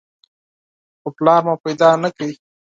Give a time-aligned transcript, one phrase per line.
[1.01, 2.27] خو پلار مې پیدا نه کړ.